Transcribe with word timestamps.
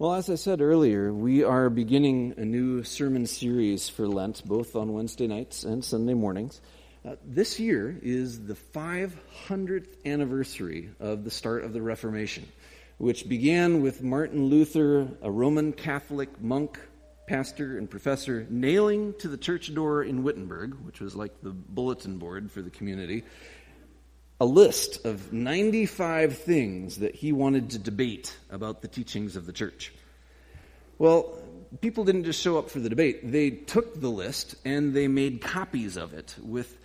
Well, 0.00 0.14
as 0.14 0.30
I 0.30 0.36
said 0.36 0.62
earlier, 0.62 1.12
we 1.12 1.44
are 1.44 1.68
beginning 1.68 2.32
a 2.38 2.44
new 2.46 2.84
sermon 2.84 3.26
series 3.26 3.90
for 3.90 4.08
Lent, 4.08 4.42
both 4.46 4.74
on 4.74 4.94
Wednesday 4.94 5.26
nights 5.26 5.62
and 5.62 5.84
Sunday 5.84 6.14
mornings. 6.14 6.62
Uh, 7.04 7.16
this 7.22 7.60
year 7.60 8.00
is 8.00 8.46
the 8.46 8.54
500th 8.54 9.88
anniversary 10.06 10.88
of 11.00 11.24
the 11.24 11.30
start 11.30 11.64
of 11.64 11.74
the 11.74 11.82
Reformation, 11.82 12.48
which 12.96 13.28
began 13.28 13.82
with 13.82 14.02
Martin 14.02 14.46
Luther, 14.46 15.06
a 15.20 15.30
Roman 15.30 15.70
Catholic 15.70 16.40
monk, 16.40 16.80
pastor, 17.28 17.76
and 17.76 17.90
professor, 17.90 18.46
nailing 18.48 19.12
to 19.18 19.28
the 19.28 19.36
church 19.36 19.74
door 19.74 20.02
in 20.02 20.22
Wittenberg, 20.22 20.76
which 20.86 21.00
was 21.00 21.14
like 21.14 21.42
the 21.42 21.50
bulletin 21.50 22.16
board 22.16 22.50
for 22.50 22.62
the 22.62 22.70
community, 22.70 23.22
a 24.40 24.46
list 24.46 25.04
of 25.04 25.32
95 25.32 26.38
things 26.38 26.96
that 26.98 27.14
he 27.14 27.30
wanted 27.30 27.70
to 27.70 27.78
debate 27.78 28.34
about 28.48 28.80
the 28.80 28.88
teachings 28.88 29.36
of 29.36 29.44
the 29.44 29.52
church. 29.52 29.92
Well, 30.98 31.38
people 31.82 32.04
didn't 32.04 32.24
just 32.24 32.40
show 32.40 32.58
up 32.58 32.70
for 32.70 32.80
the 32.80 32.88
debate. 32.88 33.30
They 33.30 33.50
took 33.50 34.00
the 34.00 34.08
list 34.08 34.54
and 34.64 34.94
they 34.94 35.08
made 35.08 35.42
copies 35.42 35.96
of 35.96 36.14
it 36.14 36.34
with 36.42 36.78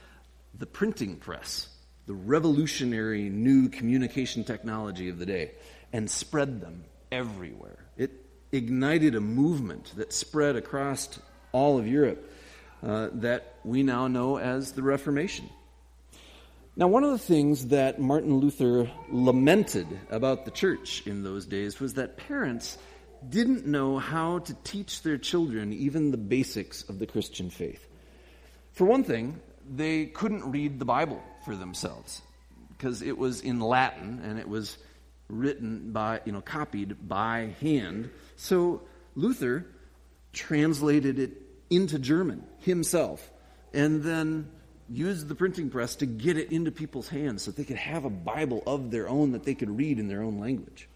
the 0.57 0.65
printing 0.65 1.15
press, 1.15 1.69
the 2.07 2.13
revolutionary 2.13 3.29
new 3.29 3.69
communication 3.69 4.43
technology 4.43 5.07
of 5.07 5.17
the 5.17 5.25
day, 5.25 5.51
and 5.93 6.11
spread 6.11 6.59
them 6.59 6.83
everywhere. 7.09 7.85
It 7.97 8.11
ignited 8.51 9.15
a 9.15 9.21
movement 9.21 9.93
that 9.95 10.11
spread 10.11 10.57
across 10.57 11.19
all 11.53 11.77
of 11.77 11.87
Europe 11.87 12.29
uh, 12.83 13.09
that 13.13 13.55
we 13.63 13.81
now 13.83 14.07
know 14.07 14.37
as 14.37 14.73
the 14.73 14.83
Reformation. 14.83 15.49
Now, 16.77 16.87
one 16.87 17.05
of 17.05 17.11
the 17.11 17.17
things 17.17 17.67
that 17.67 18.01
Martin 18.01 18.39
Luther 18.39 18.91
lamented 19.09 19.87
about 20.09 20.43
the 20.43 20.51
church 20.51 21.03
in 21.05 21.23
those 21.23 21.45
days 21.45 21.79
was 21.79 21.93
that 21.93 22.17
parents 22.17 22.77
didn't 23.29 23.65
know 23.65 23.97
how 23.97 24.39
to 24.39 24.53
teach 24.65 25.01
their 25.01 25.17
children 25.17 25.71
even 25.71 26.11
the 26.11 26.17
basics 26.17 26.83
of 26.89 26.99
the 26.99 27.07
Christian 27.07 27.49
faith. 27.49 27.87
For 28.73 28.83
one 28.83 29.05
thing, 29.05 29.39
they 29.73 30.07
couldn't 30.07 30.51
read 30.51 30.77
the 30.77 30.83
Bible 30.85 31.23
for 31.45 31.55
themselves 31.55 32.21
because 32.77 33.01
it 33.01 33.17
was 33.17 33.39
in 33.39 33.61
Latin 33.61 34.19
and 34.25 34.37
it 34.37 34.49
was 34.49 34.77
written 35.29 35.93
by, 35.93 36.19
you 36.25 36.33
know, 36.33 36.41
copied 36.41 37.07
by 37.07 37.55
hand. 37.61 38.09
So 38.35 38.81
Luther 39.15 39.65
translated 40.33 41.19
it 41.19 41.41
into 41.69 41.99
German 41.99 42.43
himself 42.59 43.31
and 43.73 44.03
then 44.03 44.49
used 44.89 45.27
the 45.27 45.35
printing 45.35 45.69
press 45.69 45.95
to 45.97 46.05
get 46.05 46.37
it 46.37 46.51
into 46.51 46.71
people's 46.71 47.07
hands 47.07 47.43
so 47.43 47.51
they 47.51 47.63
could 47.63 47.77
have 47.77 48.05
a 48.05 48.09
Bible 48.09 48.61
of 48.67 48.91
their 48.91 49.09
own 49.09 49.31
that 49.31 49.43
they 49.43 49.55
could 49.55 49.75
read 49.75 49.99
in 49.99 50.07
their 50.07 50.21
own 50.21 50.39
language. 50.39 50.87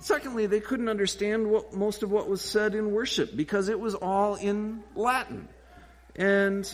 Secondly, 0.00 0.46
they 0.46 0.60
couldn't 0.60 0.88
understand 0.88 1.46
what, 1.46 1.72
most 1.72 2.02
of 2.02 2.10
what 2.10 2.28
was 2.28 2.40
said 2.42 2.74
in 2.74 2.90
worship 2.90 3.36
because 3.36 3.68
it 3.68 3.78
was 3.78 3.94
all 3.94 4.34
in 4.34 4.82
Latin. 4.96 5.48
And 6.16 6.68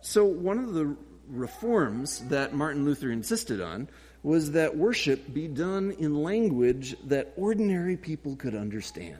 so 0.00 0.24
one 0.24 0.58
of 0.58 0.72
the 0.72 0.96
reforms 1.28 2.20
that 2.28 2.54
Martin 2.54 2.84
Luther 2.84 3.10
insisted 3.10 3.60
on 3.60 3.88
was 4.22 4.52
that 4.52 4.76
worship 4.76 5.32
be 5.32 5.48
done 5.48 5.90
in 5.98 6.22
language 6.22 6.94
that 7.06 7.32
ordinary 7.36 7.96
people 7.96 8.36
could 8.36 8.54
understand 8.54 9.18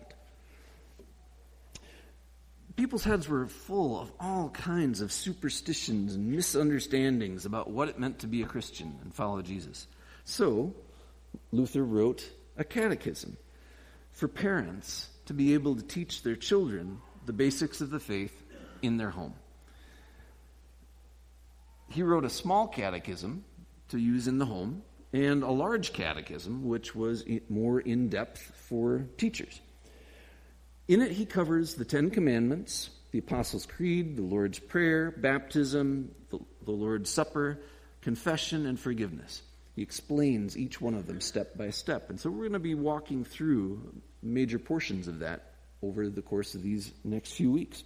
people's 2.77 3.05
heads 3.05 3.29
were 3.29 3.49
full 3.49 4.01
of 4.01 4.13
all 4.21 4.49
kinds 4.51 5.01
of 5.01 5.13
superstitions 5.13 6.15
and 6.15 6.33
misunderstandings 6.33 7.45
about 7.45 7.71
what 7.71 7.89
it 7.89 7.99
meant 7.99 8.21
to 8.21 8.27
be 8.27 8.43
a 8.43 8.47
Christian 8.47 8.99
and 9.03 9.15
follow 9.15 9.43
Jesus. 9.43 9.87
So, 10.25 10.75
Luther 11.51 11.85
wrote 11.85 12.29
a 12.57 12.65
catechism 12.65 13.37
for 14.13 14.29
parents 14.29 15.09
to 15.27 15.35
be 15.35 15.55
able 15.55 15.77
to 15.77 15.83
teach 15.83 16.23
their 16.23 16.37
children 16.37 16.99
the 17.27 17.33
basics 17.33 17.81
of 17.81 17.91
the 17.91 18.01
faith 18.01 18.43
in 18.83 18.97
their 18.97 19.11
home. 19.11 19.35
He 21.89 22.03
wrote 22.03 22.25
a 22.25 22.31
small 22.31 22.69
catechism 22.69 23.45
to 23.89 23.99
use 23.99 24.27
in 24.29 24.39
the 24.39 24.47
home 24.47 24.83
and 25.13 25.43
a 25.43 25.51
large 25.51 25.93
catechism, 25.93 26.67
which 26.67 26.95
was 26.95 27.25
more 27.49 27.81
in 27.81 28.09
depth 28.09 28.41
for 28.41 29.07
teachers. 29.19 29.61
In 30.93 31.01
it, 31.01 31.13
he 31.13 31.25
covers 31.25 31.73
the 31.73 31.87
Ten 31.87 32.11
Commandments, 32.11 32.91
the 33.13 33.19
Apostles' 33.19 33.65
Creed, 33.65 34.15
the 34.15 34.23
Lord's 34.23 34.59
Prayer, 34.59 35.11
baptism, 35.11 36.15
the, 36.29 36.39
the 36.67 36.71
Lord's 36.71 37.09
Supper, 37.09 37.61
confession, 38.03 38.67
and 38.67 38.79
forgiveness. 38.79 39.41
He 39.75 39.81
explains 39.81 40.55
each 40.55 40.83
one 40.83 40.93
of 40.93 41.07
them 41.07 41.23
step 41.23 41.57
by 41.57 41.71
step. 41.71 42.11
And 42.11 42.21
so 42.21 42.29
we're 42.29 42.41
going 42.41 42.53
to 42.53 42.59
be 42.59 42.75
walking 42.75 43.25
through 43.25 44.03
major 44.23 44.59
portions 44.59 45.09
of 45.09 45.21
that 45.21 45.55
over 45.81 46.11
the 46.11 46.21
course 46.21 46.55
of 46.55 46.63
these 46.63 46.93
next 47.05 47.33
few 47.33 47.51
weeks. 47.51 47.85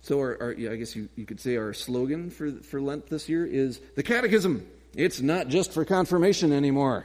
So, 0.00 0.18
our, 0.20 0.44
our, 0.44 0.52
yeah, 0.52 0.70
I 0.70 0.76
guess 0.76 0.96
you, 0.96 1.10
you 1.14 1.26
could 1.26 1.40
say 1.40 1.58
our 1.58 1.74
slogan 1.74 2.30
for, 2.30 2.52
for 2.52 2.80
Lent 2.80 3.10
this 3.10 3.28
year 3.28 3.44
is 3.44 3.82
the 3.96 4.02
Catechism. 4.02 4.66
It's 4.96 5.20
not 5.20 5.48
just 5.48 5.74
for 5.74 5.84
confirmation 5.84 6.54
anymore. 6.54 7.04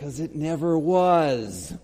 Because 0.00 0.18
it 0.18 0.34
never 0.34 0.78
was. 0.78 1.74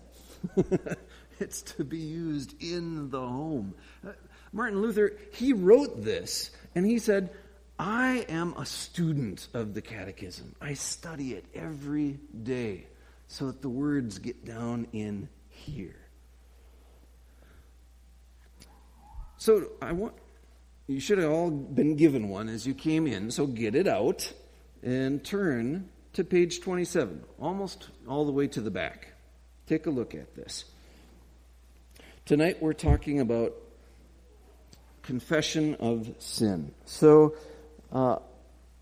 it's 1.39 1.61
to 1.61 1.83
be 1.83 1.99
used 1.99 2.59
in 2.63 3.11
the 3.11 3.19
home. 3.19 3.75
Uh, 4.03 4.13
Martin 4.51 4.81
Luther, 4.81 5.19
he 5.33 5.53
wrote 5.53 6.03
this, 6.03 6.49
and 6.73 6.83
he 6.83 6.97
said, 6.97 7.29
I 7.77 8.25
am 8.27 8.55
a 8.57 8.65
student 8.65 9.47
of 9.53 9.75
the 9.75 9.83
catechism. 9.83 10.55
I 10.59 10.73
study 10.73 11.33
it 11.33 11.45
every 11.53 12.17
day 12.41 12.87
so 13.27 13.45
that 13.45 13.61
the 13.61 13.69
words 13.69 14.17
get 14.17 14.43
down 14.43 14.87
in 14.93 15.29
here. 15.49 15.99
So 19.37 19.73
I 19.79 19.91
want 19.91 20.15
you 20.87 20.99
should 20.99 21.19
have 21.19 21.29
all 21.29 21.51
been 21.51 21.95
given 21.95 22.29
one 22.29 22.49
as 22.49 22.65
you 22.65 22.73
came 22.73 23.05
in, 23.05 23.29
so 23.29 23.45
get 23.45 23.75
it 23.75 23.87
out 23.87 24.33
and 24.81 25.23
turn 25.23 25.89
to 26.17 26.23
page 26.23 26.61
27, 26.61 27.23
almost 27.39 27.89
all 28.07 28.25
the 28.25 28.31
way 28.31 28.47
to 28.47 28.59
the 28.59 28.71
back. 28.71 29.09
Take 29.67 29.85
a 29.85 29.91
look 29.91 30.15
at 30.15 30.33
this. 30.33 30.65
Tonight 32.25 32.59
we're 32.59 32.73
talking 32.73 33.19
about 33.19 33.53
confession 35.03 35.75
of 35.75 36.09
sin. 36.17 36.73
So 36.85 37.35
uh, 37.91 38.15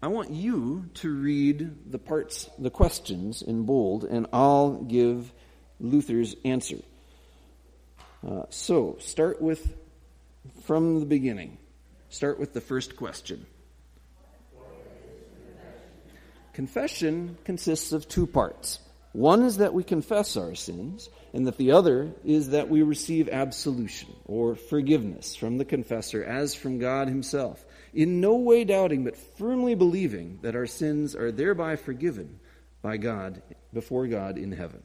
I 0.01 0.07
want 0.07 0.31
you 0.31 0.89
to 0.93 1.13
read 1.13 1.91
the 1.91 1.99
parts, 1.99 2.49
the 2.57 2.69
questions 2.69 3.41
in 3.41 3.63
bold, 3.63 4.05
and 4.05 4.27
I'll 4.31 4.71
give 4.83 5.29
Luther's 5.81 6.37
answer. 6.45 6.77
Uh, 8.25 8.43
so 8.49 8.95
start 9.01 9.41
with 9.41 9.75
from 10.63 11.01
the 11.01 11.05
beginning. 11.05 11.57
Start 12.07 12.39
with 12.39 12.53
the 12.53 12.61
first 12.61 12.95
question. 12.95 13.45
Confession 16.55 17.37
consists 17.43 17.91
of 17.91 18.07
two 18.07 18.25
parts. 18.25 18.79
One 19.11 19.43
is 19.43 19.57
that 19.57 19.73
we 19.73 19.83
confess 19.83 20.37
our 20.37 20.55
sins, 20.55 21.09
and 21.33 21.47
that 21.47 21.57
the 21.57 21.71
other 21.71 22.13
is 22.23 22.51
that 22.51 22.69
we 22.69 22.81
receive 22.81 23.27
absolution 23.27 24.15
or 24.23 24.55
forgiveness 24.55 25.35
from 25.35 25.57
the 25.57 25.65
confessor 25.65 26.23
as 26.23 26.55
from 26.55 26.79
God 26.79 27.09
Himself, 27.09 27.65
in 27.93 28.21
no 28.21 28.37
way 28.37 28.63
doubting 28.63 29.03
but 29.03 29.17
firmly 29.17 29.75
believing 29.75 30.39
that 30.43 30.55
our 30.55 30.65
sins 30.65 31.13
are 31.13 31.29
thereby 31.29 31.75
forgiven 31.75 32.39
by 32.81 32.95
God 32.95 33.41
before 33.73 34.07
God 34.07 34.37
in 34.37 34.53
heaven. 34.53 34.81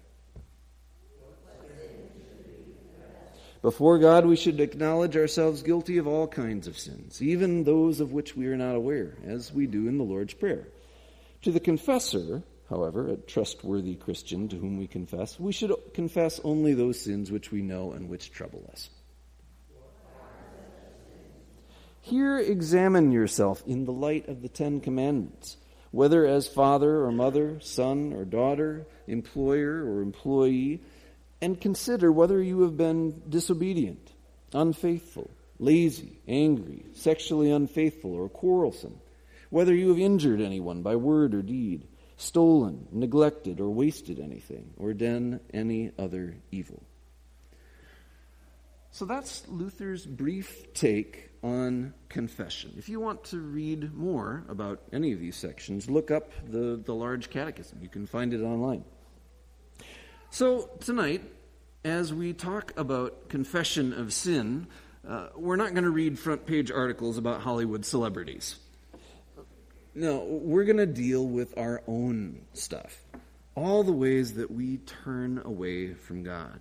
Before 3.62 4.00
God, 4.00 4.26
we 4.26 4.34
should 4.34 4.58
acknowledge 4.58 5.16
ourselves 5.16 5.62
guilty 5.62 5.98
of 5.98 6.08
all 6.08 6.26
kinds 6.26 6.66
of 6.66 6.76
sins, 6.76 7.22
even 7.22 7.62
those 7.62 8.00
of 8.00 8.10
which 8.10 8.34
we 8.34 8.48
are 8.48 8.56
not 8.56 8.74
aware, 8.74 9.14
as 9.24 9.52
we 9.52 9.68
do 9.68 9.86
in 9.86 9.98
the 9.98 10.04
Lord's 10.04 10.34
Prayer. 10.34 10.66
To 11.42 11.50
the 11.50 11.60
confessor, 11.60 12.42
however, 12.68 13.08
a 13.08 13.16
trustworthy 13.16 13.94
Christian 13.94 14.48
to 14.48 14.56
whom 14.56 14.76
we 14.76 14.86
confess, 14.86 15.40
we 15.40 15.52
should 15.52 15.72
confess 15.94 16.38
only 16.44 16.74
those 16.74 17.00
sins 17.00 17.30
which 17.30 17.50
we 17.50 17.62
know 17.62 17.92
and 17.92 18.10
which 18.10 18.30
trouble 18.30 18.68
us. 18.70 18.90
Here 22.02 22.38
examine 22.38 23.12
yourself 23.12 23.62
in 23.66 23.84
the 23.84 23.92
light 23.92 24.28
of 24.28 24.42
the 24.42 24.48
Ten 24.48 24.80
Commandments, 24.80 25.56
whether 25.92 26.26
as 26.26 26.46
father 26.46 27.04
or 27.04 27.12
mother, 27.12 27.58
son 27.60 28.12
or 28.12 28.24
daughter, 28.24 28.86
employer 29.06 29.84
or 29.84 30.02
employee, 30.02 30.82
and 31.40 31.58
consider 31.58 32.12
whether 32.12 32.42
you 32.42 32.62
have 32.62 32.76
been 32.76 33.22
disobedient, 33.28 34.12
unfaithful, 34.52 35.30
lazy, 35.58 36.20
angry, 36.28 36.84
sexually 36.94 37.50
unfaithful, 37.50 38.14
or 38.14 38.28
quarrelsome 38.28 39.00
whether 39.50 39.74
you 39.74 39.88
have 39.88 39.98
injured 39.98 40.40
anyone 40.40 40.82
by 40.82 40.96
word 40.96 41.34
or 41.34 41.42
deed, 41.42 41.86
stolen, 42.16 42.86
neglected, 42.92 43.60
or 43.60 43.70
wasted 43.70 44.18
anything, 44.18 44.72
or 44.76 44.94
done 44.94 45.40
any 45.52 45.90
other 45.98 46.36
evil. 46.50 46.82
So 48.92 49.04
that's 49.04 49.46
Luther's 49.48 50.04
brief 50.04 50.72
take 50.74 51.30
on 51.42 51.94
confession. 52.08 52.74
If 52.76 52.88
you 52.88 53.00
want 53.00 53.24
to 53.24 53.38
read 53.38 53.94
more 53.94 54.44
about 54.48 54.82
any 54.92 55.12
of 55.12 55.20
these 55.20 55.36
sections, 55.36 55.88
look 55.88 56.10
up 56.10 56.32
the, 56.48 56.80
the 56.84 56.94
large 56.94 57.30
catechism. 57.30 57.78
You 57.80 57.88
can 57.88 58.06
find 58.06 58.34
it 58.34 58.42
online. 58.42 58.84
So, 60.30 60.70
tonight, 60.80 61.22
as 61.84 62.12
we 62.12 62.32
talk 62.32 62.72
about 62.76 63.28
confession 63.28 63.92
of 63.92 64.12
sin, 64.12 64.66
uh, 65.08 65.28
we're 65.34 65.56
not 65.56 65.72
going 65.72 65.84
to 65.84 65.90
read 65.90 66.18
front 66.18 66.46
page 66.46 66.70
articles 66.70 67.16
about 67.16 67.40
Hollywood 67.40 67.84
celebrities. 67.84 68.56
No, 69.94 70.24
we're 70.24 70.64
going 70.64 70.76
to 70.76 70.86
deal 70.86 71.26
with 71.26 71.58
our 71.58 71.82
own 71.86 72.42
stuff. 72.54 73.02
All 73.54 73.82
the 73.82 73.92
ways 73.92 74.34
that 74.34 74.50
we 74.50 74.78
turn 74.78 75.42
away 75.44 75.94
from 75.94 76.22
God. 76.22 76.60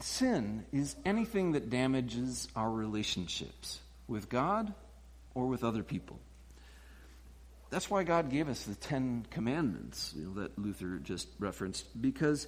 Sin 0.00 0.64
is 0.72 0.94
anything 1.04 1.52
that 1.52 1.70
damages 1.70 2.46
our 2.54 2.70
relationships 2.70 3.80
with 4.06 4.28
God 4.28 4.72
or 5.34 5.46
with 5.46 5.64
other 5.64 5.82
people. 5.82 6.20
That's 7.70 7.90
why 7.90 8.02
God 8.04 8.30
gave 8.30 8.48
us 8.48 8.62
the 8.62 8.74
Ten 8.74 9.26
Commandments 9.30 10.14
you 10.16 10.26
know, 10.26 10.42
that 10.42 10.58
Luther 10.58 10.98
just 10.98 11.28
referenced, 11.38 12.00
because 12.00 12.46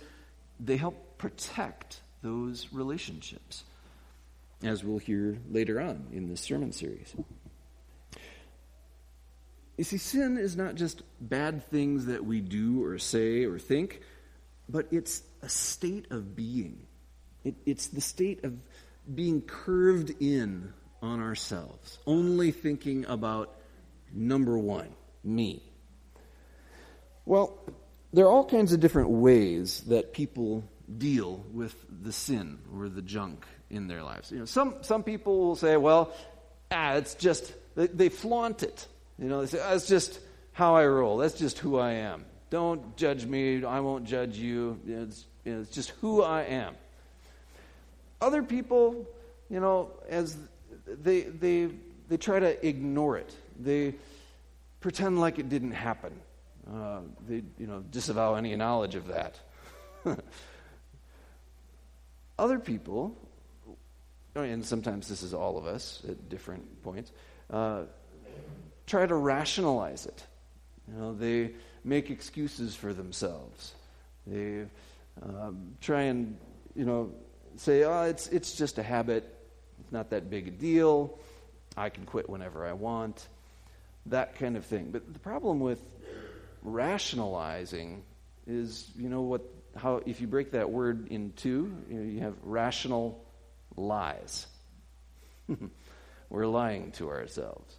they 0.59 0.77
help 0.77 1.19
protect 1.19 2.01
those 2.23 2.69
relationships, 2.73 3.65
as 4.63 4.85
we'll 4.85 4.99
hear 4.99 5.39
later 5.51 5.81
on 5.81 6.07
in 6.13 6.29
this 6.29 6.41
sermon 6.41 6.73
series. 6.73 7.15
You 9.81 9.85
see, 9.85 9.97
sin 9.97 10.37
is 10.37 10.59
not 10.59 10.75
just 10.75 11.01
bad 11.23 11.67
things 11.71 12.05
that 12.05 12.23
we 12.23 12.43
do 12.43 12.85
or 12.85 12.99
say 12.99 13.47
or 13.47 13.59
think, 13.59 14.03
but 14.69 14.87
it's 14.91 15.23
a 15.41 15.49
state 15.49 16.11
of 16.11 16.37
being. 16.37 16.87
It, 17.45 17.55
it's 17.65 17.87
the 17.87 18.03
state 18.03 18.45
of 18.45 18.59
being 19.15 19.41
curved 19.41 20.13
in 20.21 20.75
on 21.01 21.21
ourselves, 21.21 21.99
only 22.07 22.51
thinking 22.51 23.07
about 23.07 23.57
number 24.13 24.59
one, 24.59 24.91
me. 25.25 25.63
Well, 27.25 27.59
there 28.13 28.27
are 28.27 28.31
all 28.31 28.45
kinds 28.45 28.75
of 28.75 28.81
different 28.81 29.09
ways 29.09 29.81
that 29.89 30.13
people 30.13 30.63
deal 30.99 31.43
with 31.55 31.75
the 32.03 32.13
sin 32.13 32.59
or 32.77 32.91
the 32.91 33.01
junk 33.01 33.47
in 33.71 33.89
their 33.89 34.03
lives. 34.03 34.31
You 34.31 34.41
know, 34.41 34.45
some 34.45 34.75
some 34.83 35.03
people 35.03 35.39
will 35.39 35.57
say, 35.57 35.79
"Well, 35.79 36.13
ah, 36.71 36.97
it's 36.97 37.15
just 37.15 37.55
they, 37.77 37.87
they 37.87 38.11
flaunt 38.11 38.63
it." 38.63 38.87
You 39.21 39.29
know, 39.29 39.41
they 39.41 39.47
say, 39.47 39.59
"That's 39.59 39.87
just 39.87 40.21
how 40.53 40.75
I 40.75 40.87
roll. 40.87 41.19
That's 41.19 41.39
just 41.39 41.59
who 41.59 41.79
I 41.79 41.93
am. 41.93 42.25
Don't 42.49 42.97
judge 42.97 43.27
me. 43.27 43.65
I 43.65 43.81
won't 43.81 44.05
judge 44.05 44.37
you. 44.37 44.81
It's, 44.87 45.27
it's 45.45 45.71
just 45.71 45.91
who 46.01 46.23
I 46.23 46.43
am." 46.43 46.75
Other 48.21 48.43
people, 48.43 49.07
you 49.49 49.61
know, 49.61 49.91
as 50.09 50.37
they 50.87 51.23
they 51.23 51.69
they 52.09 52.17
try 52.17 52.41
to 52.41 52.67
ignore 52.67 53.19
it. 53.19 53.35
They 53.59 53.95
pretend 54.81 55.21
like 55.21 55.39
it 55.39 55.49
didn't 55.49 55.73
happen. 55.73 56.13
Uh, 56.71 57.01
they, 57.29 57.43
you 57.59 57.67
know, 57.67 57.81
disavow 57.91 58.35
any 58.35 58.55
knowledge 58.57 58.95
of 58.95 59.09
that. 59.09 59.39
Other 62.39 62.59
people, 62.59 63.17
and 64.35 64.65
sometimes 64.65 65.09
this 65.09 65.23
is 65.23 65.35
all 65.35 65.59
of 65.59 65.67
us 65.67 66.03
at 66.09 66.29
different 66.29 66.83
points, 66.83 67.13
uh, 67.51 67.83
try 68.91 69.07
to 69.07 69.15
rationalize 69.15 70.05
it. 70.07 70.27
You 70.89 71.01
know, 71.01 71.15
they 71.15 71.53
make 71.85 72.11
excuses 72.11 72.75
for 72.75 72.93
themselves. 72.93 73.73
They 74.27 74.67
um, 75.23 75.77
try 75.81 76.03
and, 76.03 76.37
you 76.75 76.85
know, 76.85 77.13
say, 77.57 77.85
oh, 77.85 78.03
it's, 78.03 78.27
it's 78.29 78.57
just 78.57 78.79
a 78.79 78.83
habit. 78.83 79.33
It's 79.81 79.93
not 79.93 80.11
that 80.11 80.29
big 80.29 80.49
a 80.49 80.51
deal. 80.51 81.19
I 81.77 81.89
can 81.89 82.05
quit 82.05 82.29
whenever 82.29 82.67
I 82.67 82.73
want. 82.73 83.27
That 84.07 84.37
kind 84.37 84.57
of 84.57 84.67
thing. 84.67 84.91
But 84.91 85.13
the 85.13 85.21
problem 85.21 85.61
with 85.61 85.81
rationalizing 86.63 88.03
is, 88.47 88.91
you 88.97 89.09
know, 89.09 89.23
what, 89.23 89.43
how, 89.77 90.03
if 90.05 90.21
you 90.21 90.27
break 90.27 90.51
that 90.53 90.71
word 90.71 91.09
in 91.09 91.33
two, 91.37 91.73
you, 91.89 91.97
know, 91.97 92.11
you 92.11 92.21
have 92.21 92.35
rational 92.43 93.25
lies. 93.77 94.49
We're 96.29 96.47
lying 96.47 96.93
to 96.93 97.09
ourselves, 97.09 97.77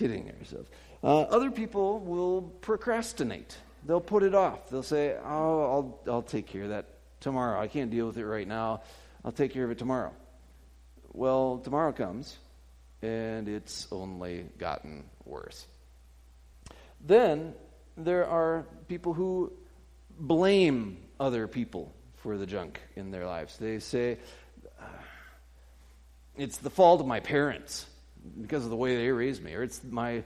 kidding 0.00 0.32
ourselves. 0.38 0.70
Uh, 1.02 1.20
other 1.22 1.50
people 1.50 2.00
will 2.00 2.42
procrastinate. 2.62 3.56
They'll 3.86 4.00
put 4.00 4.22
it 4.22 4.34
off. 4.34 4.70
They'll 4.70 4.82
say, 4.82 5.14
"Oh, 5.22 5.60
I'll 5.72 6.12
I'll 6.12 6.22
take 6.22 6.46
care 6.46 6.62
of 6.64 6.70
that 6.70 6.86
tomorrow. 7.20 7.60
I 7.60 7.68
can't 7.68 7.90
deal 7.90 8.06
with 8.06 8.16
it 8.16 8.24
right 8.26 8.48
now. 8.48 8.80
I'll 9.24 9.32
take 9.32 9.52
care 9.52 9.64
of 9.64 9.70
it 9.70 9.78
tomorrow." 9.78 10.12
Well, 11.12 11.58
tomorrow 11.58 11.92
comes, 11.92 12.38
and 13.02 13.48
it's 13.48 13.88
only 13.92 14.46
gotten 14.58 15.04
worse. 15.26 15.66
Then 17.00 17.54
there 17.96 18.26
are 18.26 18.64
people 18.88 19.12
who 19.12 19.52
blame 20.18 20.98
other 21.18 21.46
people 21.46 21.92
for 22.22 22.38
the 22.38 22.46
junk 22.46 22.80
in 22.96 23.10
their 23.10 23.26
lives. 23.26 23.56
They 23.58 23.80
say, 23.80 24.18
it's 26.36 26.58
the 26.58 26.70
fault 26.70 27.00
of 27.00 27.06
my 27.06 27.20
parents 27.20 27.86
because 28.40 28.64
of 28.64 28.70
the 28.70 28.76
way 28.76 28.96
they 28.96 29.10
raised 29.10 29.42
me, 29.42 29.54
or 29.54 29.62
it's 29.62 29.82
my 29.84 30.22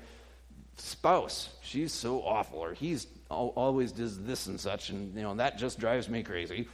spouse. 0.77 1.49
She's 1.63 1.93
so 1.93 2.23
awful, 2.23 2.59
or 2.59 2.75
he's 2.75 3.07
always 3.31 3.93
does 3.93 4.23
this 4.23 4.47
and 4.47 4.61
such, 4.61 4.91
and 4.91 5.15
you 5.15 5.23
know 5.23 5.35
that 5.35 5.59
just 5.59 5.79
drives 5.79 6.09
me 6.09 6.23
crazy. 6.23 6.69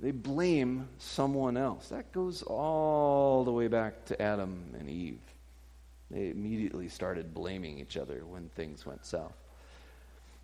They 0.00 0.10
blame 0.10 0.88
someone 0.98 1.56
else. 1.56 1.88
That 1.88 2.12
goes 2.12 2.42
all 2.42 3.44
the 3.44 3.52
way 3.52 3.68
back 3.68 4.04
to 4.06 4.20
Adam 4.20 4.74
and 4.78 4.90
Eve. 4.90 5.20
They 6.10 6.30
immediately 6.30 6.88
started 6.88 7.32
blaming 7.32 7.78
each 7.78 7.96
other 7.96 8.24
when 8.26 8.48
things 8.50 8.84
went 8.84 9.06
south 9.06 9.32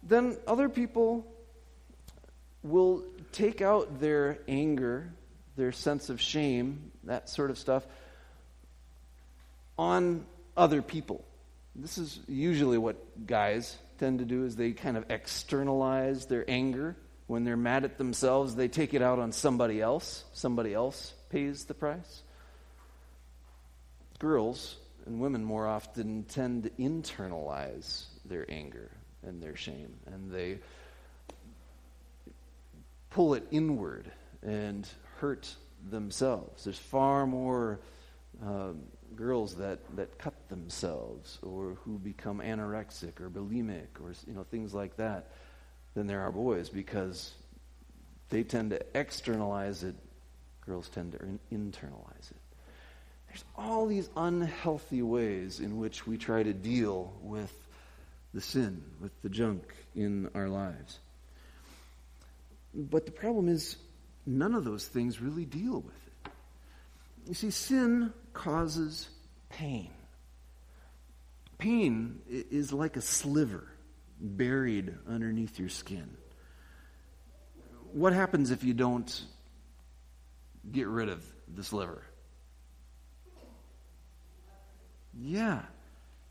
then 0.02 0.37
other 0.46 0.69
people 0.69 1.26
will 2.62 3.05
take 3.32 3.62
out 3.62 4.00
their 4.00 4.38
anger, 4.49 5.12
their 5.56 5.72
sense 5.72 6.10
of 6.10 6.20
shame, 6.20 6.93
that 7.05 7.28
sort 7.28 7.50
of 7.50 7.58
stuff, 7.58 7.87
on 9.78 10.25
other 10.56 10.82
people. 10.82 11.25
This 11.75 11.98
is 11.98 12.19
usually 12.26 12.78
what 12.78 13.26
guys 13.26 13.76
tend 13.98 14.19
to 14.19 14.25
do 14.25 14.44
is 14.44 14.56
they 14.56 14.72
kind 14.72 14.96
of 14.96 15.04
externalize 15.10 16.26
their 16.26 16.44
anger 16.48 16.96
when 17.26 17.44
they're 17.44 17.56
mad 17.56 17.84
at 17.84 17.98
themselves 17.98 18.54
they 18.54 18.69
take 18.69 18.94
it 18.94 19.02
out 19.02 19.19
on 19.19 19.32
somebody 19.32 19.82
else 19.82 20.25
somebody 20.32 20.72
else 20.72 21.12
pays 21.30 21.64
the 21.64 21.75
price 21.75 22.22
girls 24.19 24.76
and 25.08 25.20
women 25.20 25.42
more 25.42 25.66
often 25.66 26.24
tend 26.24 26.64
to 26.64 26.70
internalize 26.70 28.04
their 28.26 28.44
anger 28.50 28.90
and 29.22 29.42
their 29.42 29.56
shame, 29.56 29.94
and 30.06 30.31
they 30.31 30.58
pull 33.10 33.34
it 33.34 33.46
inward 33.50 34.10
and 34.43 34.86
hurt 35.19 35.55
themselves. 35.91 36.64
There's 36.64 36.79
far 36.79 37.26
more 37.26 37.81
um, 38.44 38.82
girls 39.16 39.56
that, 39.56 39.80
that 39.96 40.18
cut 40.18 40.48
themselves 40.48 41.38
or 41.42 41.76
who 41.84 41.98
become 41.98 42.40
anorexic 42.40 43.20
or 43.20 43.28
bulimic 43.30 43.88
or 44.00 44.12
you 44.26 44.34
know 44.34 44.44
things 44.44 44.74
like 44.74 44.96
that 44.96 45.32
than 45.94 46.06
there 46.06 46.20
are 46.20 46.30
boys 46.30 46.68
because 46.68 47.32
they 48.28 48.42
tend 48.42 48.70
to 48.70 48.80
externalize 48.94 49.82
it. 49.82 49.96
Girls 50.64 50.88
tend 50.88 51.12
to 51.12 51.18
internalize 51.52 52.30
it. 52.30 52.36
There's 53.28 53.44
all 53.56 53.86
these 53.86 54.08
unhealthy 54.16 55.02
ways 55.02 55.60
in 55.60 55.78
which 55.78 56.06
we 56.06 56.16
try 56.18 56.42
to 56.42 56.52
deal 56.52 57.12
with 57.22 57.52
the 58.34 58.40
sin, 58.40 58.82
with 59.00 59.12
the 59.22 59.28
junk 59.28 59.62
in 59.94 60.30
our 60.34 60.48
lives. 60.48 60.98
But 62.74 63.06
the 63.06 63.12
problem 63.12 63.48
is, 63.48 63.76
none 64.26 64.54
of 64.54 64.64
those 64.64 64.86
things 64.86 65.20
really 65.20 65.44
deal 65.44 65.80
with 65.80 66.06
it. 66.06 66.07
You 67.29 67.35
see, 67.35 67.51
sin 67.51 68.15
causes 68.32 69.11
pain. 69.51 69.91
Pain 71.58 72.20
is 72.27 72.73
like 72.73 72.97
a 72.97 73.03
sliver 73.03 73.69
buried 74.19 74.94
underneath 75.06 75.58
your 75.58 75.69
skin. 75.69 76.17
What 77.93 78.15
happens 78.15 78.51
if 78.51 78.65
you 78.65 78.73
don't 78.73 79.25
get 80.73 80.87
rid 80.87 81.11
of 81.11 81.23
the 81.55 81.63
sliver? 81.63 82.03
Yeah, 85.20 85.61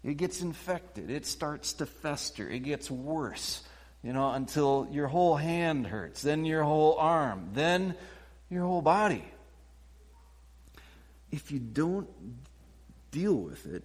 it 0.04 0.18
gets 0.18 0.42
infected. 0.42 1.12
It 1.12 1.28
starts 1.28 1.74
to 1.74 1.86
fester. 1.86 2.50
It 2.50 2.60
gets 2.60 2.90
worse, 2.90 3.62
you 4.02 4.14
know, 4.14 4.32
until 4.32 4.88
your 4.90 5.08
whole 5.08 5.36
hand 5.36 5.86
hurts, 5.86 6.24
then 6.24 6.44
your 6.44 6.64
whole 6.64 6.96
arm, 6.96 7.50
then 7.54 7.94
your 8.50 8.64
whole 8.64 8.82
body. 8.82 9.24
If 11.32 11.52
you 11.52 11.60
don't 11.60 12.08
deal 13.12 13.36
with 13.36 13.66
it, 13.66 13.84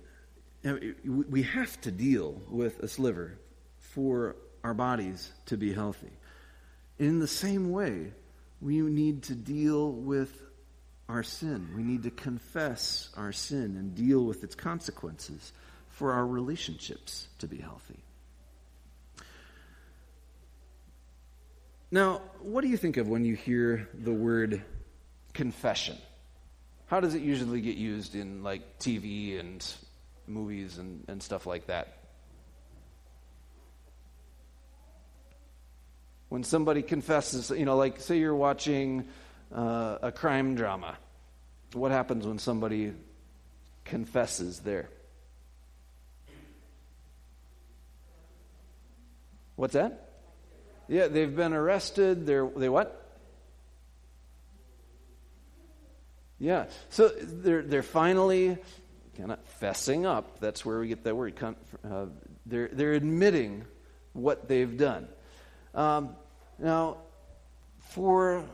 we 1.04 1.42
have 1.42 1.80
to 1.82 1.90
deal 1.90 2.40
with 2.49 2.80
a 2.80 2.88
sliver 2.88 3.38
for 3.78 4.37
our 4.62 4.75
bodies 4.75 5.30
to 5.46 5.56
be 5.56 5.72
healthy. 5.72 6.12
In 6.99 7.18
the 7.18 7.26
same 7.26 7.70
way, 7.70 8.12
we 8.61 8.80
need 8.80 9.25
to 9.25 9.34
deal 9.34 9.90
with 9.90 10.30
our 11.08 11.22
sin. 11.22 11.68
We 11.76 11.82
need 11.82 12.04
to 12.04 12.11
confess 12.11 13.11
our 13.16 13.32
sin 13.32 13.76
and 13.76 13.94
deal 13.94 14.25
with 14.25 14.44
its 14.44 14.54
consequences 14.54 15.52
for 15.88 16.12
our 16.12 16.26
relationships 16.26 17.28
to 17.40 17.49
be 17.49 17.58
healthy. 17.58 17.99
Now, 21.90 22.22
what 22.40 22.62
do 22.62 22.68
you 22.68 22.76
think 22.78 22.96
of 22.96 23.08
when 23.08 23.25
you 23.25 23.34
hear 23.34 23.88
the 23.92 24.12
word 24.12 24.62
confession? 25.34 25.99
How 26.92 27.00
does 27.00 27.14
it 27.14 27.22
usually 27.22 27.62
get 27.62 27.78
used 27.78 28.14
in 28.14 28.42
like 28.42 28.78
TV 28.78 29.40
and 29.40 29.66
movies 30.26 30.76
and, 30.76 31.02
and 31.08 31.22
stuff 31.22 31.46
like 31.46 31.68
that? 31.68 31.96
When 36.28 36.44
somebody 36.44 36.82
confesses, 36.82 37.49
you 37.49 37.64
know, 37.64 37.78
like 37.78 37.99
say 37.99 38.18
you're 38.18 38.34
watching 38.34 39.08
uh, 39.54 40.00
a 40.02 40.12
crime 40.12 40.54
drama, 40.54 40.99
what 41.72 41.92
happens 41.92 42.26
when 42.26 42.38
somebody 42.38 42.92
confesses 43.87 44.58
there? 44.58 44.90
What's 49.56 49.72
that? 49.72 50.11
Yeah, 50.88 51.08
they've 51.08 51.34
been 51.34 51.54
arrested. 51.54 52.26
They're 52.26 52.46
they 52.54 52.68
what? 52.68 53.01
Yeah. 56.42 56.64
So 56.90 57.08
they're 57.08 57.62
they're 57.62 57.84
finally 57.84 58.58
kind 59.16 59.30
of 59.30 59.38
fessing 59.61 60.04
up. 60.04 60.40
That's 60.40 60.66
where 60.66 60.80
we 60.80 60.88
get 60.88 61.04
that 61.04 61.14
word. 61.14 61.40
Uh, 61.88 62.06
they're 62.46 62.68
they're 62.72 62.94
admitting 62.94 63.64
what 64.12 64.49
they've 64.49 64.76
done. 64.76 65.06
Um, 65.72 66.16
now, 66.58 66.96
for 67.90 68.44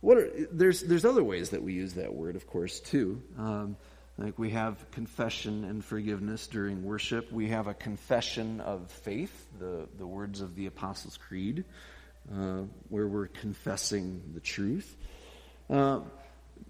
what 0.00 0.18
are, 0.18 0.30
there's 0.52 0.82
there's 0.82 1.04
other 1.04 1.24
ways 1.24 1.50
that 1.50 1.64
we 1.64 1.72
use 1.72 1.94
that 1.94 2.14
word, 2.14 2.36
of 2.36 2.46
course, 2.46 2.78
too. 2.78 3.20
Um, 3.36 3.76
like 4.16 4.38
we 4.38 4.50
have 4.50 4.88
confession 4.92 5.64
and 5.64 5.84
forgiveness 5.84 6.46
during 6.46 6.84
worship. 6.84 7.32
We 7.32 7.48
have 7.48 7.66
a 7.66 7.74
confession 7.74 8.60
of 8.60 8.88
faith, 8.88 9.48
the, 9.58 9.88
the 9.98 10.06
words 10.06 10.42
of 10.42 10.54
the 10.54 10.66
Apostles' 10.66 11.16
Creed, 11.16 11.64
uh, 12.32 12.62
where 12.88 13.08
we're 13.08 13.28
confessing 13.28 14.22
the 14.34 14.40
truth. 14.40 14.94
Uh, 15.70 16.00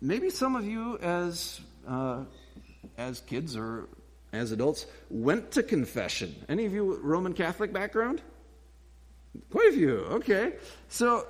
maybe 0.01 0.31
some 0.31 0.57
of 0.57 0.67
you, 0.67 0.99
as 0.99 1.61
uh, 1.87 2.25
as 2.99 3.21
kids 3.21 3.57
or 3.57 3.89
as 4.33 4.53
adults, 4.53 4.87
went 5.09 5.53
to 5.53 5.63
confession. 5.63 6.35
Any 6.49 6.67
of 6.67 6.73
you 6.73 6.99
Roman 7.03 7.33
Catholic 7.33 7.73
background? 7.73 8.23
Quite 9.51 9.71
a 9.71 9.73
few. 9.73 9.97
Okay, 9.97 10.55
so 10.89 11.27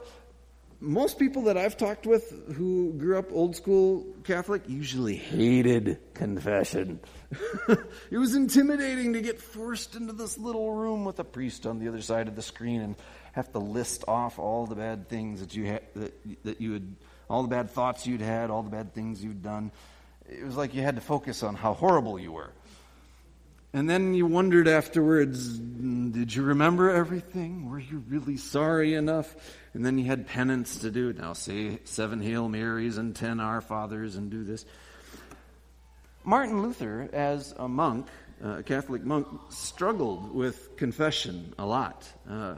most 0.80 1.18
people 1.18 1.42
that 1.42 1.58
I've 1.58 1.76
talked 1.76 2.06
with 2.06 2.54
who 2.54 2.94
grew 2.94 3.18
up 3.18 3.30
old 3.32 3.54
school 3.54 4.06
Catholic 4.24 4.62
usually 4.66 5.16
hated 5.16 5.98
confession. 6.14 7.00
it 8.10 8.16
was 8.16 8.34
intimidating 8.34 9.12
to 9.12 9.20
get 9.20 9.40
forced 9.40 9.94
into 9.94 10.14
this 10.14 10.38
little 10.38 10.72
room 10.72 11.04
with 11.04 11.18
a 11.20 11.24
priest 11.24 11.66
on 11.66 11.78
the 11.78 11.88
other 11.88 12.00
side 12.00 12.28
of 12.28 12.36
the 12.36 12.42
screen 12.42 12.80
and 12.80 12.96
have 13.32 13.52
to 13.52 13.58
list 13.58 14.04
off 14.08 14.38
all 14.38 14.66
the 14.66 14.74
bad 14.74 15.08
things 15.08 15.40
that 15.40 15.54
you 15.54 15.78
that, 15.94 16.44
that 16.44 16.60
you 16.60 16.72
had 16.72 16.96
all 17.30 17.42
the 17.42 17.49
bad 17.49 17.70
thoughts 17.70 18.06
you'd 18.06 18.20
had, 18.20 18.50
all 18.50 18.64
the 18.64 18.70
bad 18.70 18.92
things 18.92 19.22
you'd 19.22 19.42
done. 19.42 19.70
It 20.28 20.44
was 20.44 20.56
like 20.56 20.75
you 20.75 20.82
had 20.82 20.96
to 20.96 21.00
focus 21.00 21.44
on 21.44 21.54
how 21.54 21.75
horrible 21.75 22.18
you 22.18 22.32
were. 22.32 22.50
And 23.72 23.88
then 23.88 24.14
you 24.14 24.26
wondered 24.26 24.66
afterwards, 24.66 25.56
did 25.56 26.34
you 26.34 26.42
remember 26.42 26.90
everything? 26.90 27.70
Were 27.70 27.78
you 27.78 28.02
really 28.08 28.37
sorry 28.37 28.94
enough? 28.94 29.32
And 29.75 29.87
then 29.87 29.96
you 29.96 30.06
had 30.06 30.26
penance 30.26 30.78
to 30.78 30.90
do. 30.90 31.12
Now 31.12 31.34
say 31.34 31.78
seven 31.84 32.20
Hail 32.20 32.49
Marys 32.49 32.99
and 32.99 33.14
ten 33.14 33.38
Our 33.38 33.60
Fathers 33.60 34.16
and 34.16 34.28
do 34.28 34.42
this. 34.42 34.66
Martin 36.25 36.62
Luther, 36.62 37.08
as 37.12 37.54
a 37.56 37.68
monk, 37.68 38.08
a 38.42 38.64
Catholic 38.64 39.04
monk, 39.04 39.28
struggled 39.50 40.34
with 40.34 40.76
confession 40.76 41.54
a 41.56 41.64
lot. 41.64 42.08
Uh, 42.28 42.56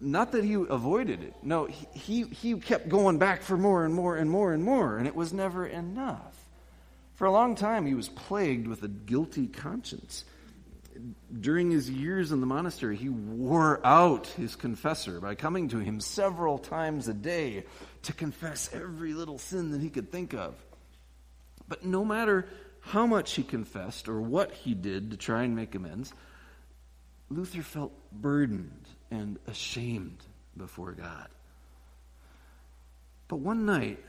not 0.00 0.32
that 0.32 0.44
he 0.44 0.54
avoided 0.54 1.22
it. 1.22 1.34
No, 1.42 1.66
he, 1.66 1.86
he, 1.92 2.22
he 2.24 2.54
kept 2.54 2.88
going 2.88 3.18
back 3.18 3.42
for 3.42 3.56
more 3.56 3.84
and 3.84 3.94
more 3.94 4.16
and 4.16 4.30
more 4.30 4.52
and 4.52 4.64
more, 4.64 4.96
and 4.96 5.06
it 5.06 5.14
was 5.14 5.32
never 5.32 5.66
enough. 5.66 6.36
For 7.14 7.26
a 7.26 7.30
long 7.30 7.54
time, 7.54 7.84
he 7.84 7.94
was 7.94 8.08
plagued 8.08 8.66
with 8.66 8.82
a 8.82 8.88
guilty 8.88 9.46
conscience. 9.46 10.24
During 11.38 11.70
his 11.70 11.90
years 11.90 12.32
in 12.32 12.40
the 12.40 12.46
monastery, 12.46 12.96
he 12.96 13.10
wore 13.10 13.84
out 13.86 14.26
his 14.28 14.56
confessor 14.56 15.20
by 15.20 15.34
coming 15.34 15.68
to 15.68 15.78
him 15.78 16.00
several 16.00 16.58
times 16.58 17.08
a 17.08 17.14
day 17.14 17.64
to 18.02 18.12
confess 18.14 18.70
every 18.72 19.12
little 19.12 19.38
sin 19.38 19.72
that 19.72 19.82
he 19.82 19.90
could 19.90 20.10
think 20.10 20.32
of. 20.32 20.54
But 21.68 21.84
no 21.84 22.04
matter 22.04 22.48
how 22.80 23.06
much 23.06 23.34
he 23.34 23.42
confessed 23.42 24.08
or 24.08 24.20
what 24.20 24.52
he 24.52 24.74
did 24.74 25.10
to 25.10 25.16
try 25.16 25.42
and 25.42 25.54
make 25.54 25.74
amends, 25.74 26.12
Luther 27.30 27.62
felt 27.62 27.92
burdened 28.12 28.88
and 29.10 29.38
ashamed 29.46 30.18
before 30.56 30.92
God. 30.92 31.28
But 33.28 33.36
one 33.36 33.64
night, 33.64 34.04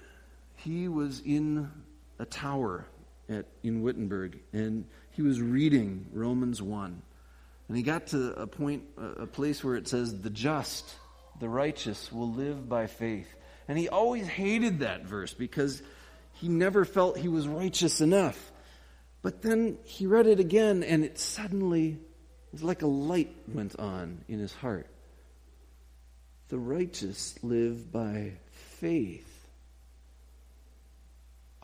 he 0.56 0.88
was 0.88 1.22
in 1.24 1.70
a 2.18 2.26
tower 2.26 2.88
at, 3.30 3.46
in 3.64 3.84
Wittenberg, 3.84 4.40
and 4.52 4.86
he 5.12 5.22
was 5.22 5.40
reading 5.40 6.08
Romans 6.12 6.62
1. 6.62 7.02
And 7.68 7.78
he 7.78 7.84
got 7.84 8.08
to 8.08 8.34
a 8.34 8.48
point, 8.48 8.84
a 8.98 9.28
place 9.28 9.64
where 9.64 9.76
it 9.76 9.88
says, 9.88 10.20
The 10.20 10.30
just, 10.30 10.96
the 11.40 11.48
righteous, 11.48 12.12
will 12.12 12.32
live 12.32 12.68
by 12.68 12.88
faith. 12.88 13.28
And 13.68 13.78
he 13.78 13.88
always 13.88 14.28
hated 14.28 14.80
that 14.80 15.06
verse 15.06 15.34
because 15.34 15.82
he 16.34 16.50
never 16.50 16.84
felt 16.84 17.18
he 17.18 17.28
was 17.28 17.48
righteous 17.48 18.02
enough. 18.02 18.52
But 19.22 19.44
then 19.44 19.78
he 19.86 20.08
read 20.08 20.26
it 20.26 20.40
again, 20.40 20.84
and 20.84 21.06
it 21.06 21.20
suddenly 21.20 22.00
was 22.52 22.64
like 22.64 22.82
a 22.82 22.88
light 22.88 23.34
went 23.48 23.80
on 23.80 24.24
in 24.28 24.40
his 24.40 24.54
heart. 24.54 24.88
The 26.50 26.60
righteous 26.60 27.36
live 27.44 27.92
by 27.92 28.34
faith. 28.80 29.28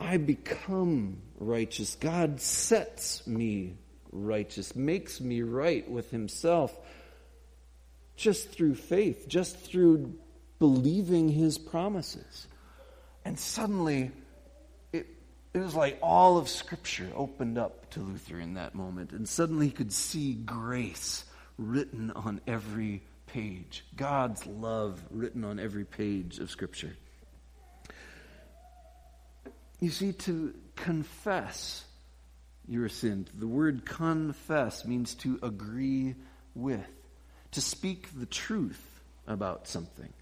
I 0.00 0.16
become 0.16 1.18
righteous. 1.38 1.96
God 1.96 2.40
sets 2.40 3.26
me 3.26 3.74
righteous, 4.12 4.74
makes 4.74 5.20
me 5.20 5.42
right 5.42 5.88
with 5.90 6.10
Himself 6.10 6.76
just 8.16 8.50
through 8.50 8.74
faith, 8.74 9.28
just 9.28 9.58
through 9.58 10.14
believing 10.58 11.28
His 11.28 11.58
promises. 11.58 12.46
And 13.24 13.38
suddenly, 13.38 14.10
it 15.54 15.58
was 15.58 15.74
like 15.74 15.98
all 16.02 16.38
of 16.38 16.48
Scripture 16.48 17.08
opened 17.14 17.58
up 17.58 17.90
to 17.90 18.00
Luther 18.00 18.38
in 18.38 18.54
that 18.54 18.74
moment. 18.74 19.12
And 19.12 19.28
suddenly 19.28 19.66
he 19.66 19.72
could 19.72 19.92
see 19.92 20.34
grace 20.34 21.24
written 21.56 22.10
on 22.10 22.40
every 22.46 23.02
page, 23.26 23.84
God's 23.96 24.46
love 24.46 25.02
written 25.10 25.44
on 25.44 25.58
every 25.58 25.84
page 25.84 26.38
of 26.38 26.50
Scripture. 26.50 26.96
You 29.80 29.90
see, 29.90 30.12
to 30.12 30.54
confess 30.76 31.84
your 32.66 32.88
sin, 32.88 33.26
the 33.38 33.46
word 33.46 33.84
confess 33.84 34.84
means 34.84 35.14
to 35.16 35.38
agree 35.42 36.14
with, 36.54 36.86
to 37.52 37.60
speak 37.60 38.08
the 38.18 38.26
truth 38.26 39.00
about 39.26 39.68
something. 39.68 40.12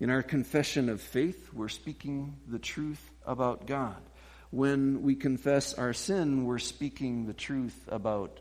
In 0.00 0.10
our 0.10 0.22
confession 0.22 0.88
of 0.88 1.00
faith, 1.00 1.50
we're 1.52 1.68
speaking 1.68 2.36
the 2.48 2.58
truth 2.58 3.10
about 3.26 3.66
God. 3.66 4.00
When 4.50 5.02
we 5.02 5.14
confess 5.16 5.74
our 5.74 5.92
sin, 5.92 6.44
we're 6.44 6.58
speaking 6.58 7.26
the 7.26 7.34
truth 7.34 7.88
about 7.88 8.40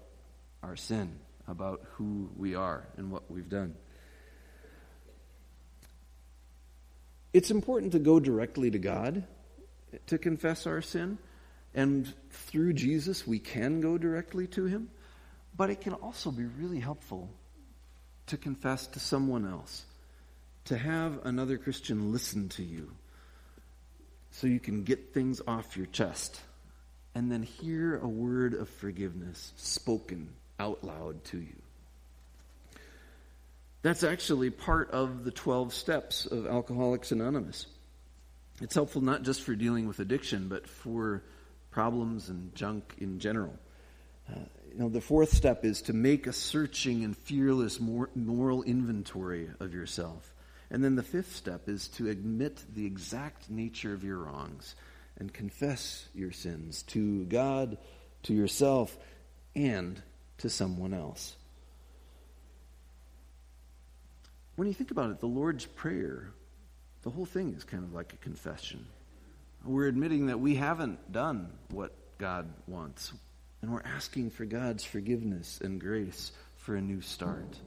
our 0.61 0.75
sin, 0.75 1.19
about 1.47 1.81
who 1.93 2.29
we 2.37 2.55
are 2.55 2.87
and 2.97 3.11
what 3.11 3.29
we've 3.29 3.49
done. 3.49 3.75
It's 7.33 7.51
important 7.51 7.91
to 7.93 7.99
go 7.99 8.19
directly 8.19 8.71
to 8.71 8.79
God 8.79 9.25
to 10.07 10.17
confess 10.17 10.67
our 10.67 10.81
sin. 10.81 11.17
And 11.73 12.13
through 12.29 12.73
Jesus, 12.73 13.27
we 13.27 13.39
can 13.39 13.81
go 13.81 13.97
directly 13.97 14.47
to 14.47 14.65
Him. 14.65 14.89
But 15.57 15.69
it 15.69 15.81
can 15.81 15.93
also 15.93 16.31
be 16.31 16.45
really 16.45 16.79
helpful 16.79 17.29
to 18.27 18.37
confess 18.37 18.87
to 18.87 18.99
someone 18.99 19.47
else, 19.47 19.85
to 20.65 20.77
have 20.77 21.25
another 21.25 21.57
Christian 21.57 22.11
listen 22.11 22.49
to 22.49 22.63
you 22.63 22.91
so 24.35 24.47
you 24.47 24.59
can 24.59 24.83
get 24.83 25.13
things 25.13 25.41
off 25.47 25.77
your 25.77 25.85
chest 25.85 26.41
and 27.15 27.31
then 27.31 27.41
hear 27.41 27.97
a 27.97 28.07
word 28.07 28.53
of 28.53 28.67
forgiveness 28.67 29.53
spoken 29.55 30.27
out 30.59 30.83
loud 30.83 31.23
to 31.23 31.37
you. 31.37 31.55
That's 33.81 34.03
actually 34.03 34.49
part 34.49 34.91
of 34.91 35.23
the 35.23 35.31
12 35.31 35.73
steps 35.73 36.25
of 36.25 36.47
Alcoholics 36.47 37.13
Anonymous. 37.13 37.67
It's 38.61 38.75
helpful 38.75 39.01
not 39.01 39.23
just 39.23 39.41
for 39.41 39.55
dealing 39.55 39.87
with 39.87 39.99
addiction, 39.99 40.49
but 40.49 40.67
for 40.67 41.23
problems 41.71 42.27
and 42.27 42.53
junk 42.55 42.95
in 42.97 43.19
general. 43.19 43.57
Uh, 44.29 44.39
you 44.69 44.79
know, 44.79 44.89
the 44.89 44.99
fourth 44.99 45.33
step 45.33 45.63
is 45.63 45.83
to 45.83 45.93
make 45.93 46.27
a 46.27 46.33
searching 46.33 47.05
and 47.05 47.15
fearless 47.15 47.79
moral 47.79 48.63
inventory 48.63 49.49
of 49.61 49.73
yourself 49.73 50.34
And 50.75 50.83
then 50.83 50.95
the 50.95 51.03
fifth 51.03 51.33
step 51.33 51.69
is 51.69 51.87
to 51.87 52.09
admit 52.09 52.61
the 52.73 52.85
exact 52.85 53.49
nature 53.49 53.93
of 53.93 54.03
your 54.03 54.17
wrongs 54.17 54.75
and 55.17 55.33
confess 55.33 56.09
your 56.13 56.33
sins 56.33 56.83
to 56.87 57.23
God, 57.27 57.77
to 58.23 58.33
yourself, 58.33 58.97
and 59.55 60.01
to 60.39 60.49
someone 60.49 60.93
else. 60.93 61.37
When 64.57 64.67
you 64.67 64.73
think 64.73 64.91
about 64.91 65.11
it, 65.11 65.21
the 65.21 65.27
Lord's 65.27 65.65
Prayer, 65.65 66.33
the 67.03 67.09
whole 67.09 67.25
thing 67.25 67.53
is 67.53 67.63
kind 67.63 67.85
of 67.85 67.93
like 67.93 68.11
a 68.11 68.17
confession. 68.17 68.85
We're 69.63 69.87
admitting 69.87 70.25
that 70.25 70.41
we 70.41 70.55
haven't 70.55 71.09
done 71.09 71.53
what 71.69 71.93
God 72.17 72.51
wants, 72.67 73.13
and 73.61 73.71
we're 73.71 73.81
asking 73.95 74.31
for 74.31 74.43
God's 74.43 74.83
forgiveness 74.83 75.61
and 75.63 75.79
grace 75.79 76.33
for 76.57 76.75
a 76.75 76.81
new 76.81 76.99
start. 76.99 77.57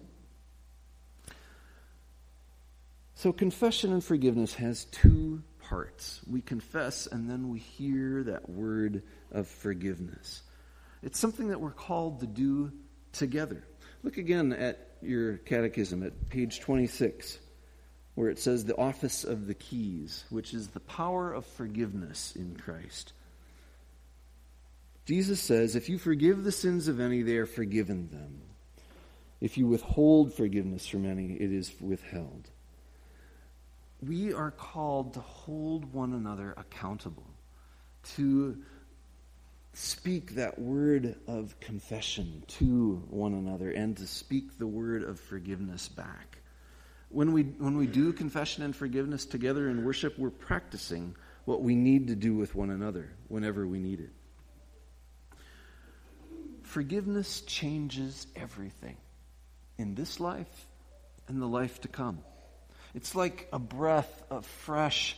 So, 3.18 3.32
confession 3.32 3.92
and 3.92 4.04
forgiveness 4.04 4.54
has 4.54 4.84
two 4.84 5.42
parts. 5.58 6.20
We 6.30 6.40
confess, 6.40 7.08
and 7.08 7.28
then 7.28 7.48
we 7.48 7.58
hear 7.58 8.22
that 8.22 8.48
word 8.48 9.02
of 9.32 9.48
forgiveness. 9.48 10.42
It's 11.02 11.18
something 11.18 11.48
that 11.48 11.60
we're 11.60 11.72
called 11.72 12.20
to 12.20 12.28
do 12.28 12.70
together. 13.12 13.64
Look 14.04 14.18
again 14.18 14.52
at 14.52 14.92
your 15.02 15.38
catechism 15.38 16.04
at 16.04 16.28
page 16.28 16.60
26, 16.60 17.40
where 18.14 18.30
it 18.30 18.38
says 18.38 18.64
the 18.64 18.76
office 18.76 19.24
of 19.24 19.48
the 19.48 19.54
keys, 19.54 20.24
which 20.30 20.54
is 20.54 20.68
the 20.68 20.78
power 20.78 21.32
of 21.32 21.44
forgiveness 21.44 22.36
in 22.36 22.54
Christ. 22.54 23.14
Jesus 25.06 25.40
says, 25.40 25.74
If 25.74 25.88
you 25.88 25.98
forgive 25.98 26.44
the 26.44 26.52
sins 26.52 26.86
of 26.86 27.00
any, 27.00 27.22
they 27.22 27.38
are 27.38 27.46
forgiven 27.46 28.10
them. 28.12 28.42
If 29.40 29.58
you 29.58 29.66
withhold 29.66 30.34
forgiveness 30.34 30.86
from 30.86 31.04
any, 31.04 31.32
it 31.32 31.52
is 31.52 31.72
withheld 31.80 32.48
we 34.00 34.32
are 34.32 34.50
called 34.50 35.14
to 35.14 35.20
hold 35.20 35.92
one 35.92 36.12
another 36.12 36.54
accountable, 36.56 37.26
to 38.16 38.56
speak 39.72 40.34
that 40.34 40.58
word 40.58 41.16
of 41.26 41.58
confession 41.60 42.42
to 42.46 43.02
one 43.10 43.34
another, 43.34 43.70
and 43.70 43.96
to 43.96 44.06
speak 44.06 44.58
the 44.58 44.66
word 44.66 45.02
of 45.02 45.18
forgiveness 45.18 45.88
back. 45.88 46.38
When 47.10 47.32
we, 47.32 47.42
when 47.42 47.76
we 47.76 47.86
do 47.86 48.12
confession 48.12 48.62
and 48.62 48.74
forgiveness 48.74 49.24
together 49.24 49.68
in 49.68 49.84
worship, 49.84 50.18
we're 50.18 50.30
practicing 50.30 51.16
what 51.44 51.62
we 51.62 51.74
need 51.74 52.08
to 52.08 52.14
do 52.14 52.34
with 52.34 52.54
one 52.54 52.70
another 52.70 53.10
whenever 53.28 53.66
we 53.66 53.78
need 53.78 54.00
it. 54.00 54.10
Forgiveness 56.62 57.40
changes 57.42 58.26
everything 58.36 58.98
in 59.78 59.94
this 59.94 60.20
life 60.20 60.66
and 61.26 61.40
the 61.40 61.46
life 61.46 61.80
to 61.80 61.88
come. 61.88 62.18
It's 62.94 63.14
like 63.14 63.48
a 63.52 63.58
breath 63.58 64.22
of 64.30 64.46
fresh, 64.46 65.16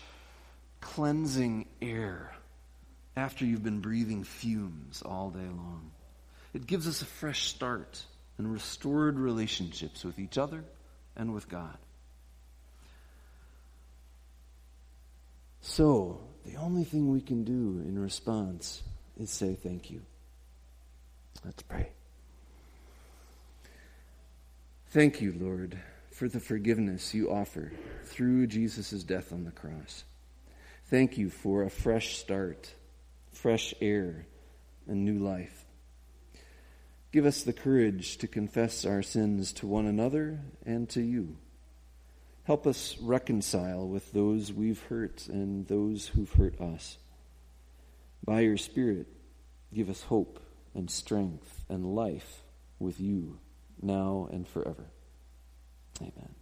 cleansing 0.81 1.67
air 1.81 2.33
after 3.17 3.45
you've 3.45 3.63
been 3.63 3.81
breathing 3.81 4.25
fumes 4.25 5.03
all 5.03 5.31
day 5.31 5.39
long. 5.39 5.91
It 6.53 6.67
gives 6.67 6.89
us 6.89 7.03
a 7.03 7.07
fresh 7.07 7.49
start 7.49 8.03
and 8.39 8.53
restored 8.53 9.19
relationships 9.19 10.05
with 10.05 10.19
each 10.19 10.39
other 10.39 10.65
and 11.17 11.33
with 11.33 11.49
God. 11.49 11.77
So, 15.63 16.21
the 16.45 16.57
only 16.57 16.85
thing 16.85 17.13
we 17.13 17.21
can 17.21 17.45
do 17.45 17.83
in 17.87 17.99
response 17.99 18.83
is 19.19 19.31
say 19.31 19.55
thank 19.55 19.91
you. 19.91 20.01
Let's 21.45 21.63
pray. 21.63 21.91
Thank 24.89 25.21
you, 25.21 25.35
Lord 25.39 25.79
for 26.21 26.29
the 26.29 26.39
forgiveness 26.39 27.15
you 27.15 27.33
offer 27.33 27.73
through 28.05 28.47
Jesus' 28.47 29.03
death 29.05 29.33
on 29.33 29.45
the 29.45 29.51
cross. 29.51 30.05
Thank 30.85 31.17
you 31.17 31.31
for 31.31 31.63
a 31.63 31.71
fresh 31.71 32.19
start, 32.19 32.75
fresh 33.33 33.73
air, 33.81 34.27
and 34.87 35.07
new 35.07 35.19
life. 35.19 35.65
Give 37.11 37.25
us 37.25 37.43
the 37.43 37.55
courage 37.55 38.19
to 38.19 38.29
confess 38.29 38.85
our 38.85 39.01
sins 39.01 39.55
to 39.55 39.67
one 39.67 39.87
another 39.87 40.41
and 40.67 40.91
to 40.91 41.01
you. 41.01 41.39
Help 42.45 42.67
us 42.67 42.99
reconcile 43.01 43.89
with 43.89 44.13
those 44.13 44.53
we've 44.53 44.83
hurt 44.91 45.27
and 45.27 45.67
those 45.69 46.09
who've 46.09 46.35
hurt 46.35 46.61
us. 46.61 46.99
By 48.23 48.41
your 48.41 48.59
Spirit, 48.59 49.07
give 49.73 49.89
us 49.89 50.03
hope 50.03 50.39
and 50.75 50.91
strength 50.91 51.65
and 51.71 51.95
life 51.95 52.43
with 52.79 53.01
you 53.01 53.39
now 53.81 54.29
and 54.31 54.47
forever. 54.47 54.85
Amen. 56.01 56.40